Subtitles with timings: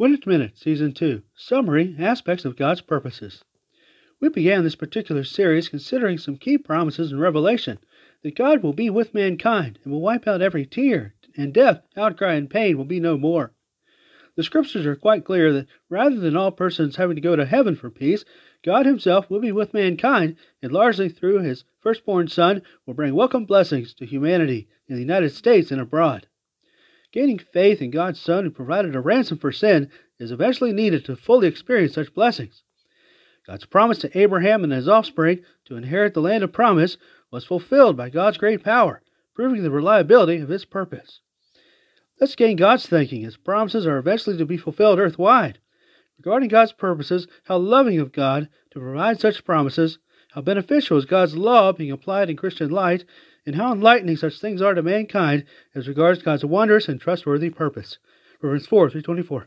[0.00, 3.44] One Minute, Season 2 Summary Aspects of God's Purposes.
[4.18, 7.78] We began this particular series considering some key promises in Revelation
[8.22, 12.32] that God will be with mankind and will wipe out every tear, and death, outcry,
[12.32, 13.52] and pain will be no more.
[14.36, 17.76] The scriptures are quite clear that rather than all persons having to go to heaven
[17.76, 18.24] for peace,
[18.64, 23.44] God Himself will be with mankind and largely through His firstborn Son will bring welcome
[23.44, 26.26] blessings to humanity in the United States and abroad.
[27.12, 31.16] Gaining faith in God's Son who provided a ransom for sin is eventually needed to
[31.16, 32.62] fully experience such blessings.
[33.46, 36.98] God's promise to Abraham and his offspring to inherit the land of promise
[37.32, 39.02] was fulfilled by God's great power,
[39.34, 41.20] proving the reliability of his purpose.
[42.20, 43.22] Let's gain God's thinking.
[43.22, 45.58] His promises are eventually to be fulfilled earthwide.
[46.18, 49.98] Regarding God's purposes, how loving of God to provide such promises,
[50.32, 53.04] how beneficial is God's law being applied in Christian light,
[53.46, 55.44] and how enlightening such things are to mankind
[55.74, 57.98] as regards God's wondrous and trustworthy purpose.
[58.42, 59.38] Romans 4 324.